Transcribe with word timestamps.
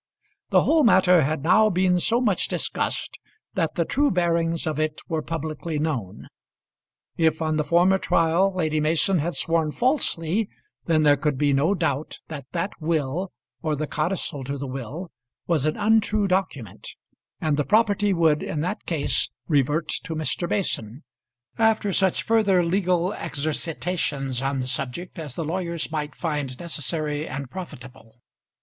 The 0.49 0.63
whole 0.63 0.83
matter 0.83 1.21
had 1.21 1.43
now 1.43 1.69
been 1.69 1.99
so 1.99 2.19
much 2.19 2.47
discussed, 2.47 3.19
that 3.53 3.75
the 3.75 3.85
true 3.85 4.09
bearings 4.09 4.65
of 4.65 4.79
it 4.79 4.99
were 5.07 5.21
publicly 5.21 5.77
known. 5.77 6.25
If 7.17 7.39
on 7.39 7.55
the 7.57 7.63
former 7.63 7.99
trial 7.99 8.51
Lady 8.51 8.79
Mason 8.79 9.19
had 9.19 9.35
sworn 9.35 9.71
falsely, 9.71 10.49
then 10.85 11.03
there 11.03 11.17
could 11.17 11.37
be 11.37 11.53
no 11.53 11.75
doubt 11.75 12.17
that 12.29 12.47
that 12.51 12.71
will, 12.79 13.31
or 13.61 13.75
the 13.75 13.85
codicil 13.85 14.43
to 14.45 14.57
the 14.57 14.65
will, 14.65 15.11
was 15.45 15.67
an 15.67 15.77
untrue 15.77 16.27
document, 16.27 16.89
and 17.39 17.55
the 17.55 17.63
property 17.63 18.11
would 18.11 18.41
in 18.41 18.61
that 18.61 18.87
case 18.87 19.29
revert 19.47 19.87
to 19.87 20.15
Mr. 20.15 20.49
Mason, 20.49 21.03
after 21.59 21.93
such 21.93 22.23
further 22.23 22.63
legal 22.65 23.13
exercitations 23.13 24.41
on 24.41 24.61
the 24.61 24.67
subject 24.67 25.19
as 25.19 25.35
the 25.35 25.43
lawyers 25.43 25.91
might 25.91 26.15
find 26.15 26.59
necessary 26.59 27.27
and 27.27 27.51
profitable. 27.51 28.19